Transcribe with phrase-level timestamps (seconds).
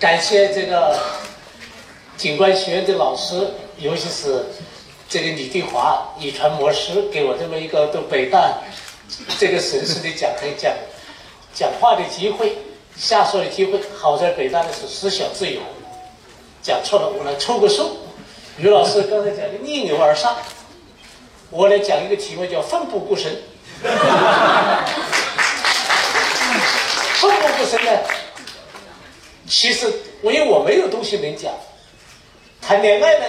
[0.00, 0.96] 感谢这个
[2.16, 4.46] 景观学院的老师，尤其是
[5.08, 8.58] 这个李定华以传模师，给我这么一个到北大
[9.38, 10.72] 这个城市的讲台讲
[11.52, 12.58] 讲话的机会，
[12.96, 13.80] 下说的机会。
[13.98, 15.60] 好在北大的是思想自由，
[16.62, 17.98] 讲错了我来凑个数。
[18.58, 20.36] 于老师刚才讲的逆流而上，
[21.50, 23.36] 我来讲一个题目叫奋不顾身。
[27.20, 27.90] 奋不顾身呢？
[29.46, 29.92] 其实，
[30.22, 31.52] 因为我没有东西能讲。
[32.60, 33.24] 谈恋爱呢，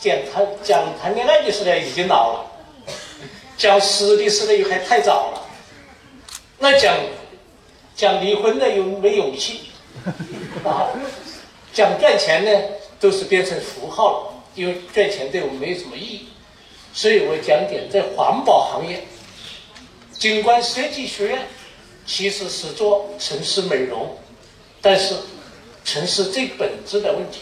[0.00, 2.44] 讲谈讲谈恋爱的事呢，已经老了；
[3.56, 5.42] 讲诗的事呢，又还太早了。
[6.58, 6.96] 那讲
[7.94, 9.70] 讲离婚呢，又没勇气。
[10.64, 10.88] 啊，
[11.72, 12.50] 讲赚钱呢，
[12.98, 16.28] 都是变成符号了，因为赚钱对我们没有什么意义。
[16.92, 19.04] 所以我讲点在环保行业，
[20.20, 21.48] 景观设计学院
[22.06, 24.16] 其实是做城市美容，
[24.80, 25.16] 但是。
[25.82, 27.40] 城市最本质的问题，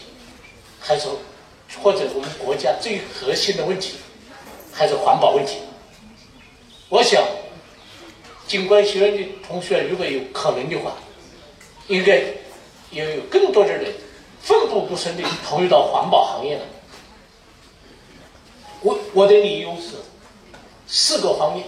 [0.79, 1.09] 还是
[1.83, 3.97] 或者我们国家最核心的问题，
[4.71, 5.57] 还是环保问题。
[6.87, 7.21] 我想，
[8.47, 10.95] 景观学院的同学如果有可能的话，
[11.89, 12.23] 应该
[12.91, 13.93] 要有更多的人
[14.41, 16.63] 奋不顾身地投入到环保行业来。
[18.81, 19.97] 我我的理由是
[20.87, 21.67] 四个方面。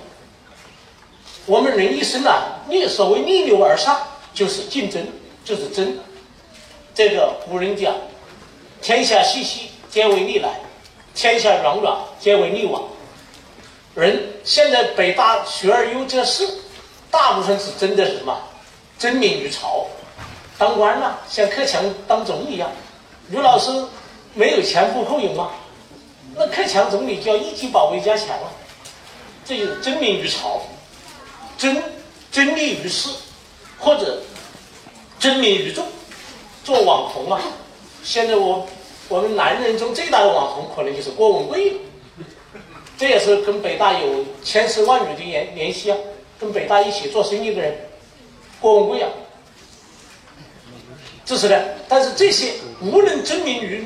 [1.45, 3.99] 我们人一生啊，逆所谓逆流而上，
[4.33, 5.05] 就是竞争，
[5.43, 5.97] 就是争。
[6.93, 7.95] 这个古人讲
[8.81, 10.49] ：“天下熙熙，皆为利来；
[11.15, 12.83] 天下攘攘，皆为利往。”
[13.95, 16.47] 人现在北大学而优则仕，
[17.09, 18.37] 大部分是争的是什么？
[18.99, 19.87] 争名于朝，
[20.57, 22.69] 当官了，像克强当总理一样。
[23.31, 23.71] 于老师
[24.35, 25.49] 没有前赴后拥吗？
[26.35, 28.51] 那克强总理就要一级保卫加强了。
[29.43, 30.61] 这就是争名于朝，
[31.61, 31.79] 争
[32.31, 33.07] 争利于世，
[33.77, 34.23] 或者
[35.19, 35.85] 争名于众。
[36.63, 37.39] 做网红嘛，
[38.03, 38.67] 现在我
[39.09, 41.79] 我们男人中最大的网红可能就是郭文贵了，
[42.97, 45.97] 这也是跟北大有千丝万缕的联联系啊，
[46.39, 47.75] 跟北大一起做生意的人，
[48.59, 49.09] 郭文贵啊，
[51.25, 51.75] 这是的。
[51.87, 53.85] 但是这些无论争名于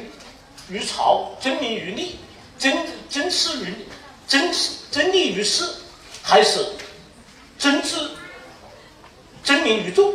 [0.69, 2.17] 于朝，争名于利，
[2.59, 2.77] 争
[3.09, 3.73] 争势于
[4.27, 4.51] 争
[4.91, 5.63] 争利于世，
[6.21, 6.59] 还是
[7.65, 7.95] 争智
[9.43, 10.13] 争名于众。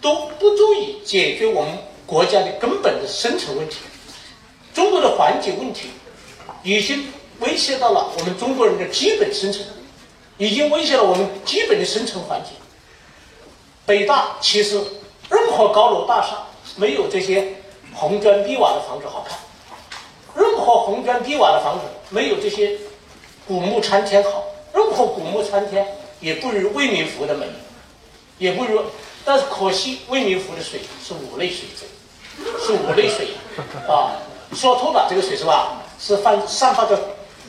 [0.00, 1.76] 都不足以解决我们
[2.06, 3.78] 国家的根本的生存问题。
[4.72, 5.88] 中国的环境问题
[6.62, 9.66] 已经威胁到了我们中国人的基本生存，
[10.36, 12.52] 已经威胁了我们基本的生存环境。
[13.84, 14.80] 北大其实
[15.28, 16.46] 任何高楼大厦
[16.76, 17.54] 没有这些
[17.92, 19.36] 红砖碧瓦的房子好看，
[20.36, 22.78] 任何红砖碧瓦的房子没有这些
[23.48, 25.84] 古木参天好，任何古木参天
[26.20, 27.46] 也不如未名湖的美，
[28.38, 28.82] 也不如。
[29.24, 31.84] 但是可惜，未名湖的水是五类水质，
[32.64, 33.28] 是五类水
[33.86, 34.16] 啊。
[34.54, 35.82] 说错了，这个水是吧？
[36.00, 36.96] 是泛散发着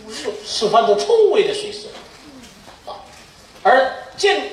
[0.09, 1.87] 是释放着臭味的水质
[2.85, 2.99] 啊。
[3.63, 4.43] 而剑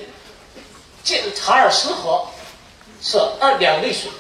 [1.03, 2.27] 剑查尔斯河
[3.03, 4.11] 是二两类水，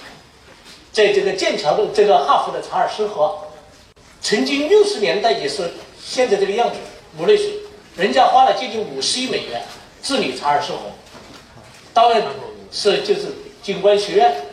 [0.92, 3.38] 在这个剑桥的这个哈佛的查尔斯河，
[4.20, 5.70] 曾经六十年代也是
[6.04, 6.76] 现在这个样子，
[7.18, 7.52] 五类水，
[7.96, 9.62] 人家花了接近五十亿美元
[10.06, 10.78] 治理查尔斯河，
[11.92, 12.22] 当然。
[12.72, 13.28] 是就是
[13.62, 14.44] 景观学院，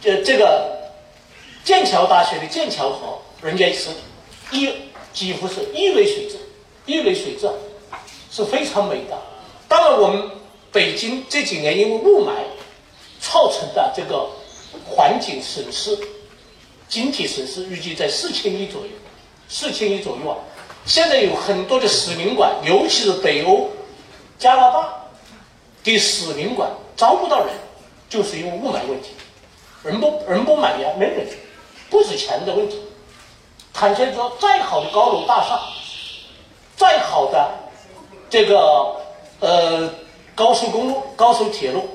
[0.00, 0.90] 这这个
[1.62, 3.90] 剑桥大学的剑桥河，人家是
[4.50, 4.68] 一
[5.12, 6.38] 几乎是一类水质，
[6.86, 7.48] 一类水质
[8.32, 9.16] 是非常美的。
[9.68, 10.30] 当然，我们
[10.72, 12.32] 北京这几年因为雾霾
[13.20, 14.28] 造成的这个
[14.84, 15.96] 环境损失、
[16.88, 18.88] 经济损失，预计在四千亿左右，
[19.48, 20.36] 四千亿左右啊。
[20.86, 23.68] 现在有很多的使领馆，尤其是北欧、
[24.38, 24.88] 加拿大
[25.84, 26.70] 的使领馆。
[26.96, 27.48] 招不到人，
[28.08, 29.10] 就是因为雾霾问题，
[29.84, 31.24] 人不人不满呀，没人，
[31.88, 32.82] 不是钱的问题。
[33.72, 35.60] 坦率说，再好的高楼大厦，
[36.76, 37.50] 再好的
[38.28, 38.96] 这个
[39.38, 39.88] 呃
[40.34, 41.88] 高速公路、高速铁路，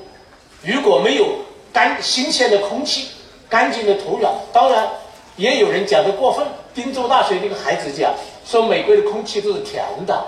[0.62, 1.26] 如果没有
[1.70, 3.08] 干新鲜的空气、
[3.50, 4.88] 干净的土壤，当然
[5.36, 6.46] 也有人讲的过分。
[6.72, 8.14] 滨州大学那个孩子讲
[8.46, 10.24] 说，美国的空气都是甜的，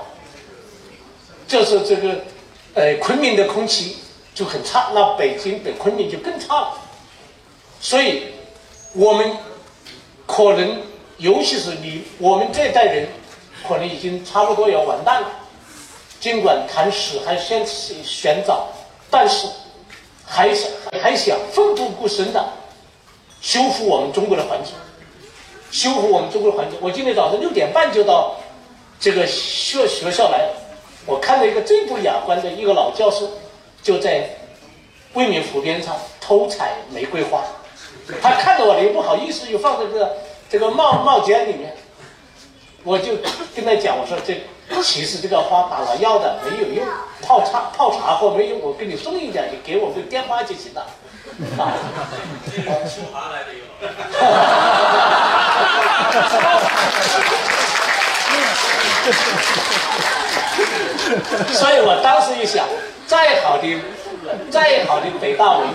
[1.46, 2.18] 就是这个
[2.74, 3.98] 呃昆明的空气。
[4.36, 6.74] 就很差，那北京、北昆明就更差了。
[7.80, 8.24] 所以，
[8.92, 9.34] 我们
[10.26, 10.82] 可能，
[11.16, 13.08] 尤其是你我们这代人，
[13.66, 15.28] 可能已经差不多要完蛋了。
[16.20, 18.68] 尽管谈死还先选早，
[19.10, 19.46] 但是
[20.22, 20.70] 还想
[21.00, 22.46] 还想奋不顾身的
[23.40, 24.74] 修复我们中国的环境，
[25.70, 26.78] 修复我们中国的环境。
[26.82, 28.36] 我今天早上六点半就到
[29.00, 30.54] 这个学学校来了，
[31.06, 33.30] 我看到一个最不雅观的一个老教授，
[33.82, 34.28] 就在
[35.14, 37.42] 未名湖边上偷采玫瑰花。
[38.20, 40.16] 他看到我又不好意思，又放在这个
[40.50, 41.76] 这个帽帽间里面。
[42.82, 43.16] 我就
[43.54, 44.40] 跟他讲，我说这
[44.82, 46.86] 其实这个花打了药的没有用，
[47.22, 50.86] 泡茶泡茶喝没用，我给你送一点，你给我个电话就行了。
[51.58, 51.74] 啊，
[52.54, 53.60] 出行来的哟。
[61.52, 62.66] 所以我当时一想，
[63.06, 63.78] 再好的
[64.50, 65.68] 再好的北大文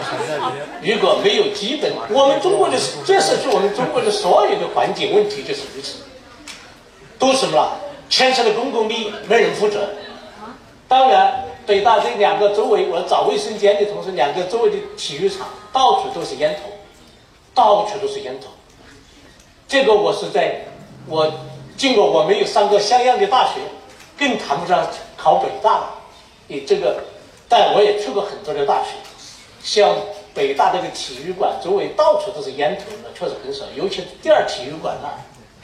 [0.81, 5.97] 凭，如果没有基本，我们中国的这是我们中国的所有的环境问题就是如此，
[7.17, 7.79] 都什么了？
[8.09, 9.87] 牵涉的公共利益，没人负责。
[10.87, 16.69] 当然，北大这两个周围，我找卫生间的同时，两个周围的体育场到处都是烟头，
[17.53, 18.47] 到处都是烟头。
[19.69, 20.65] 这个我是在
[21.07, 21.31] 我
[21.77, 23.61] 尽管我没有上过像样的大学，
[24.21, 24.87] 更谈不上
[25.17, 25.95] 考北大了。
[26.45, 27.03] 你这个，
[27.49, 28.89] 但我也去过很多的大学，
[29.63, 29.97] 像
[30.31, 33.65] 北大这个体育馆周围到处都是烟头的，确实很少。
[33.75, 35.17] 尤其第二体育馆那儿，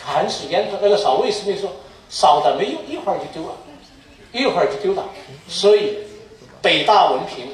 [0.03, 0.77] 全是烟头。
[0.81, 1.73] 那个扫卫生的时候，
[2.09, 3.55] 扫的没有一会儿就丢了。
[4.33, 5.05] 一会儿就丢了，
[5.47, 5.99] 所以
[6.61, 7.47] 北大文凭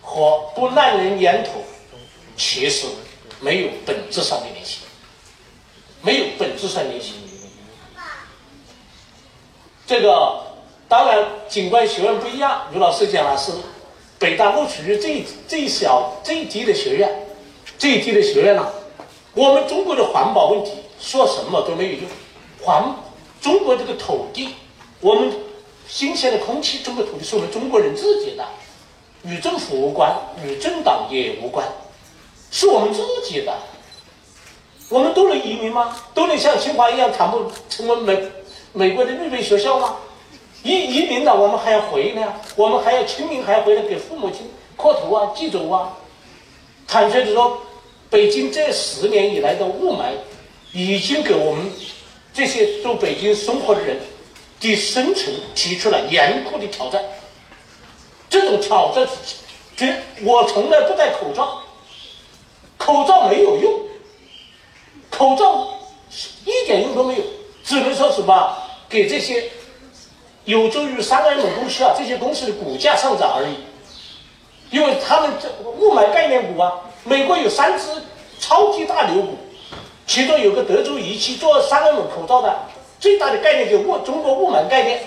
[0.00, 1.50] 和不烂人烟头
[2.36, 2.86] 其实
[3.40, 4.78] 没有本质上的联系，
[6.00, 7.14] 没有本质上联系。
[9.86, 10.43] 这个
[10.94, 13.50] 当然，尽管学院不一样，于老师讲了是
[14.16, 17.26] 北大录取率最最小最低的学院，
[17.76, 18.64] 最低的学院呢，
[19.34, 20.70] 我们中国的环保问题
[21.00, 22.02] 说什么都没有用，
[22.62, 22.94] 环
[23.40, 24.50] 中国这个土地，
[25.00, 25.32] 我们。
[25.86, 28.44] 新鲜的空气，中国土地是我们中国人自己的，
[29.24, 31.66] 与政府无关，与政党也无关，
[32.50, 33.52] 是我们自己的。
[34.88, 35.94] 我们都能移民吗？
[36.14, 38.28] 都能像清华一样，全部成为美
[38.72, 39.96] 美国的预备学校吗？
[40.64, 45.96] 移移民了，我们还要回来，我们还要清明还要回来给父母亲磕头啊、祭祖啊。
[46.88, 47.60] 坦率的说，
[48.10, 50.10] 北京这十年以来的雾霾，
[50.72, 51.70] 已经给我们
[52.32, 53.96] 这些住北京生活的人。
[54.60, 57.02] 的生存提出了严酷的挑战，
[58.30, 59.06] 这种挑战，
[59.76, 59.86] 这
[60.22, 61.60] 我从来不戴口罩，
[62.78, 63.80] 口罩没有用，
[65.10, 65.68] 口罩
[66.46, 67.20] 一点用都没有，
[67.62, 68.56] 只能说什么
[68.88, 69.50] 给这些
[70.44, 73.56] 有助于三安某公司啊这些公司的股价上涨而已，
[74.70, 76.72] 因为他们这雾霾概念股啊，
[77.04, 77.84] 美国有三只
[78.38, 79.38] 超级大牛股，
[80.06, 82.54] 其中有个德州仪器做三安某口罩的。
[83.00, 85.02] 最大的概念就是雾中国雾霾概念。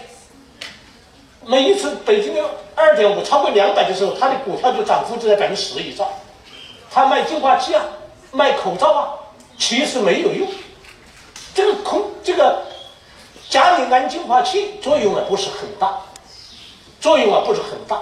[1.46, 2.44] 每一次北京的
[2.76, 6.08] 二点五超过两百的时候，它的股票就涨幅就在百分之十以上。
[6.92, 7.84] 他卖净化器啊，
[8.32, 9.02] 卖口罩啊，
[9.58, 10.48] 其实没有用。
[11.56, 12.67] 这个空这个
[13.50, 15.98] 加氯胺净化器作用啊不是很大，
[17.00, 18.02] 作用啊不是很大。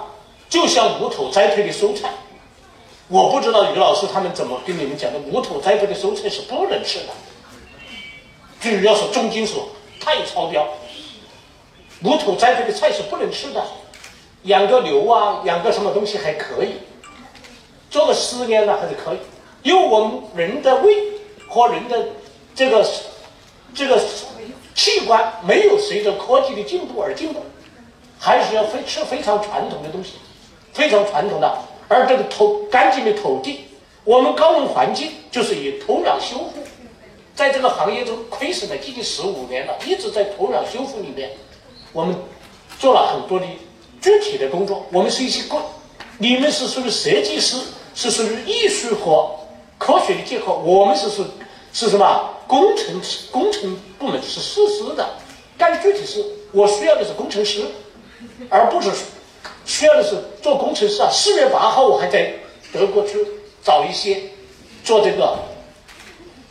[0.50, 2.10] 就像无土栽培的蔬菜，
[3.08, 7.14] 我不知道于老师他们怎么跟你们讲的，无土栽培的蔬菜是不能吃的，
[8.62, 9.70] 主要是重金属。
[9.98, 10.68] 太超标，
[12.04, 13.66] 无土栽培的菜是不能吃的。
[14.44, 16.76] 养个牛啊，养个什么东西还可以，
[17.90, 19.18] 做个十年呢还是可以。
[19.64, 20.96] 因为我们人的胃
[21.50, 22.06] 和人的
[22.54, 22.88] 这个
[23.74, 24.00] 这个
[24.76, 27.40] 器官没有随着科技的进步而进步，
[28.20, 30.12] 还是要非吃非常传统的东西，
[30.74, 31.58] 非常传统的。
[31.88, 33.62] 而这个土干净的土地，
[34.04, 36.62] 我们高温环境就是以土壤修复。
[37.34, 41.32] 在这个行业中亏损了接近十五年了，一直在土壤修复里面，
[41.94, 42.16] 我们
[42.78, 43.46] 做了很多的
[44.02, 44.86] 具体的工作。
[44.92, 45.62] 我们是一些工，
[46.18, 47.58] 你们是属于设计师，
[47.94, 49.32] 是属于艺术和
[49.78, 50.54] 科学的结合。
[50.54, 51.24] 我们是是
[51.72, 52.30] 是什么？
[52.48, 55.08] 工程工程部门是实施的，
[55.58, 56.24] 干具体事。
[56.52, 57.66] 我需要的是工程师，
[58.50, 58.92] 而不是
[59.66, 61.10] 需要的是做工程师啊。
[61.12, 62.34] 四月八号我还在
[62.72, 63.18] 德国去
[63.64, 64.22] 找一些
[64.84, 65.38] 做这个。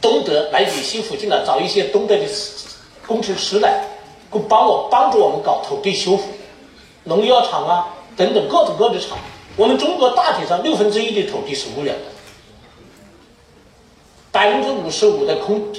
[0.01, 2.27] 东德来李溪附近的找一些东德的
[3.07, 3.87] 工程师来，
[4.51, 6.25] 帮我帮助我们搞土地修复、
[7.05, 9.17] 农药厂啊等等各种各的厂。
[9.57, 12.03] 我们中国大体上六分之一的土地是污染的，
[14.35, 15.73] 百分之五十五的空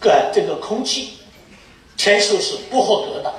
[0.00, 1.10] 个这个空气
[1.96, 3.32] 全数是不合格的，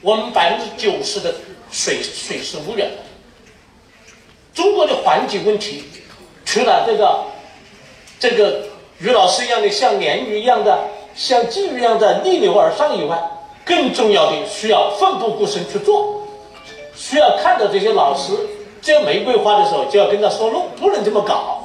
[0.00, 1.34] 我们百分之九十的
[1.72, 2.98] 水水是污染的。
[4.54, 5.82] 中国的环境问题，
[6.44, 7.24] 除了这个
[8.20, 8.68] 这个。
[9.00, 10.76] 于老师一样的，像鲶鱼一样的，
[11.14, 13.16] 像鲫鱼一样的逆流而上以外，
[13.64, 16.26] 更重要的需要奋不顾身去做，
[16.96, 18.32] 需要看到这些老师
[18.82, 21.57] 这玫瑰花的时候，就要跟他说路，不能这么搞；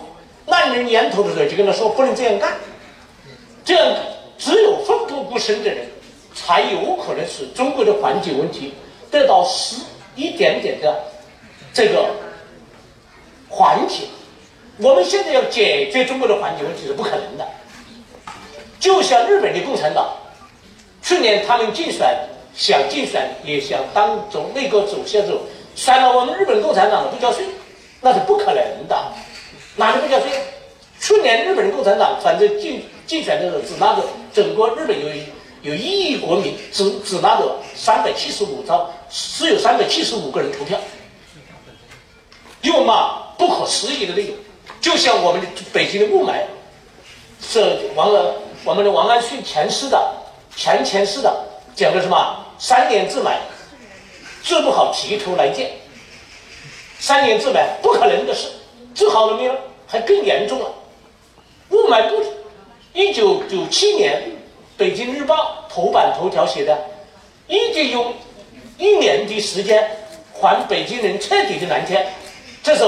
[0.45, 2.53] 烂人年头的时候，就跟他说不能这样干。
[3.63, 3.95] 这样，
[4.37, 5.87] 只有奋不顾身的人，
[6.35, 8.73] 才有可能使中国的环境问题
[9.09, 9.77] 得到实
[10.15, 11.03] 一点点的
[11.73, 12.09] 这个
[13.49, 14.03] 缓解。
[14.77, 17.47] 我们现在要解决中国的环境问题是不可能的。
[18.79, 20.13] 就像日本的共产党，
[21.01, 22.17] 去年他们竞选
[22.53, 25.39] 想竞选也想当总内阁首相的时候，
[25.73, 27.45] 选了我们日本共产党的不交税，
[28.01, 29.11] 那是不可能的。
[29.75, 30.29] 哪里不交税？
[30.99, 34.03] 去年日本共产党反正竞竞选的时候只拿着
[34.33, 35.09] 整个日本有
[35.63, 40.79] 有一亿国民只只拿着三百七十五张，只有三百七十五个人投票，
[42.61, 44.35] 又嘛不可思议的内容。
[44.79, 46.43] 就像我们的北京的雾霾，
[47.41, 49.97] 是王了我们的王安顺前世的
[50.55, 52.45] 前前世的讲的什么？
[52.59, 53.33] 三年治霾，
[54.43, 55.71] 治不好提头来见。
[56.99, 58.47] 三年治霾不可能的事，
[58.93, 59.55] 治好了没有？
[59.87, 60.71] 还更严重了。
[61.69, 62.29] 雾霾不止，
[62.93, 64.21] 一九九七年
[64.77, 66.77] 《北京日报》头版头条写的，
[67.47, 68.13] 一定用
[68.77, 69.89] 一年的时间
[70.33, 72.07] 还北京人彻底的蓝天。
[72.63, 72.83] 这是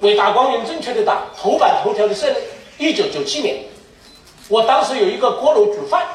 [0.00, 0.14] 伟。
[0.14, 2.36] 大光明正确的打头版头条的设立，
[2.78, 3.56] 一九九七年，
[4.48, 6.06] 我当时有一个锅炉煮饭，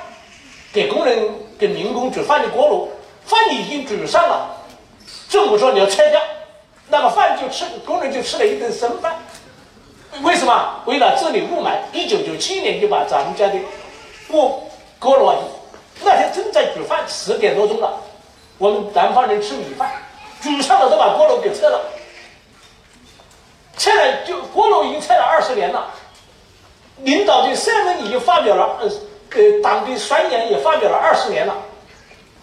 [0.71, 2.91] 给工人给民工煮饭的锅炉，
[3.25, 4.55] 饭已经煮上了，
[5.29, 6.21] 政府说你要拆掉，
[6.89, 9.17] 那么饭就吃，工人就吃了一顿生饭。
[10.23, 10.81] 为什么？
[10.85, 13.55] 为了治理雾霾，一九九七年就把咱们家的
[14.29, 14.63] 锅
[14.99, 15.33] 锅炉，
[16.03, 18.01] 那天正在煮饭，十点多钟了，
[18.57, 19.91] 我们南方人吃米饭，
[20.41, 21.81] 煮上了都把锅炉给撤了。
[23.77, 25.91] 拆了就锅炉已经拆了二十年了，
[27.03, 28.89] 领导的声明已经发表了，呃
[29.35, 31.55] 呃，党的宣言也发表了二十年了，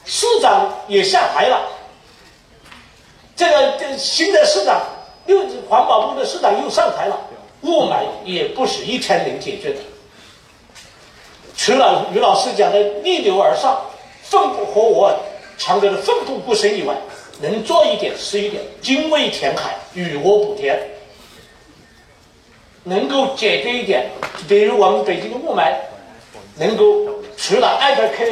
[0.05, 1.61] 市长也下台了，
[3.35, 4.81] 这个这新的市长
[5.27, 7.19] 又环保部的市长又上台了，
[7.65, 9.81] 雾霾也不是一天能解决的。
[11.57, 13.81] 除了于老师讲的逆流而上，
[14.23, 15.15] 奋不和我
[15.57, 16.95] 强调的奋不顾身以外，
[17.41, 20.79] 能做一点是一点，精卫填海，与我补天。
[22.85, 24.11] 能够解决一点，
[24.47, 25.73] 比如我们北京的雾霾，
[26.59, 26.85] 能够
[27.37, 28.25] 除了艾德克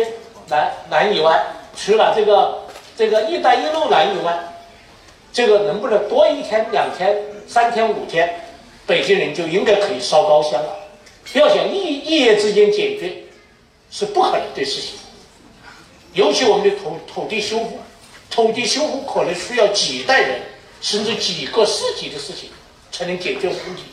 [0.48, 1.42] 南南以外，
[1.74, 2.58] 除了这个
[2.94, 4.38] 这个一带一路南以外，
[5.32, 7.16] 这个能不能多一天、两天、
[7.48, 8.38] 三天、五天，
[8.86, 10.78] 北京人就应该可以烧高香了。
[11.34, 13.24] 要想一一夜之间解决，
[13.90, 14.98] 是不可能的事情。
[16.14, 17.78] 尤其我们的土土地修复，
[18.28, 20.40] 土地修复可能需要几代人，
[20.80, 22.50] 甚至几个世纪的事情，
[22.90, 23.84] 才能解决问题。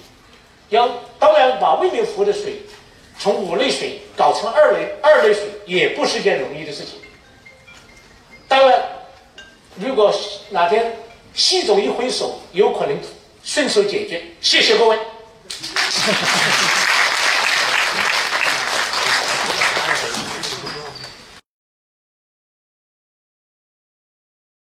[0.69, 2.61] 要当然把未名湖的水
[3.17, 6.95] 从五类水搞成二类二类水也不是件容易的事情。
[8.47, 8.81] 当然，
[9.75, 10.13] 如果
[10.49, 10.97] 哪天
[11.33, 12.97] 习总一挥手，有可能
[13.51, 14.21] 顺手解决。
[14.39, 14.99] 谢谢各位。